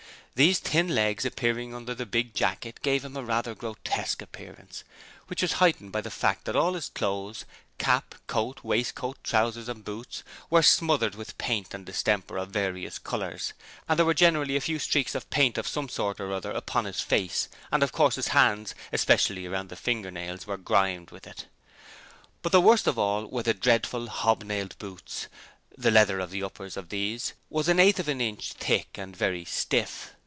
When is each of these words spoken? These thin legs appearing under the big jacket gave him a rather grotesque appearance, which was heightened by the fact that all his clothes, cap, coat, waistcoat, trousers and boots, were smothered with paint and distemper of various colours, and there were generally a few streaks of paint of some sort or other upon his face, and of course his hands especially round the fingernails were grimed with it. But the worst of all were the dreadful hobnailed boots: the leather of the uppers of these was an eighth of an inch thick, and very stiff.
These 0.33 0.59
thin 0.59 0.87
legs 0.87 1.23
appearing 1.23 1.75
under 1.75 1.93
the 1.93 2.05
big 2.05 2.33
jacket 2.33 2.79
gave 2.81 3.05
him 3.05 3.15
a 3.15 3.21
rather 3.23 3.53
grotesque 3.53 4.21
appearance, 4.23 4.83
which 5.27 5.41
was 5.43 5.53
heightened 5.59 5.91
by 5.91 6.01
the 6.01 6.09
fact 6.09 6.45
that 6.45 6.55
all 6.55 6.73
his 6.73 6.87
clothes, 6.89 7.45
cap, 7.77 8.15
coat, 8.25 8.63
waistcoat, 8.63 9.23
trousers 9.23 9.69
and 9.69 9.83
boots, 9.83 10.23
were 10.49 10.63
smothered 10.63 11.13
with 11.13 11.37
paint 11.37 11.75
and 11.75 11.85
distemper 11.85 12.37
of 12.37 12.49
various 12.49 12.97
colours, 12.97 13.53
and 13.87 13.99
there 13.99 14.05
were 14.05 14.15
generally 14.15 14.55
a 14.55 14.61
few 14.61 14.79
streaks 14.79 15.13
of 15.13 15.29
paint 15.29 15.57
of 15.59 15.67
some 15.67 15.89
sort 15.89 16.19
or 16.19 16.31
other 16.31 16.51
upon 16.51 16.85
his 16.85 17.01
face, 17.01 17.47
and 17.71 17.83
of 17.83 17.91
course 17.91 18.15
his 18.15 18.29
hands 18.29 18.73
especially 18.91 19.47
round 19.47 19.69
the 19.69 19.75
fingernails 19.75 20.47
were 20.47 20.57
grimed 20.57 21.11
with 21.11 21.27
it. 21.27 21.47
But 22.41 22.51
the 22.53 22.61
worst 22.61 22.87
of 22.87 22.97
all 22.97 23.27
were 23.27 23.43
the 23.43 23.53
dreadful 23.53 24.07
hobnailed 24.07 24.79
boots: 24.79 25.27
the 25.77 25.91
leather 25.91 26.19
of 26.19 26.31
the 26.31 26.41
uppers 26.41 26.77
of 26.77 26.89
these 26.89 27.33
was 27.49 27.67
an 27.67 27.79
eighth 27.79 27.99
of 27.99 28.07
an 28.07 28.21
inch 28.21 28.53
thick, 28.53 28.97
and 28.97 29.15
very 29.15 29.45
stiff. 29.45 30.13